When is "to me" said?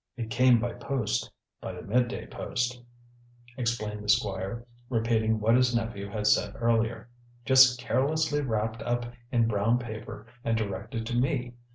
11.05-11.53